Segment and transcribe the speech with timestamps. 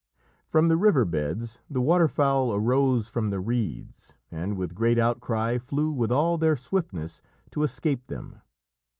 [0.47, 5.91] From the river beds the waterfowl arose from the reeds, and with great outcry flew
[5.91, 8.41] with all their swiftness to escape them.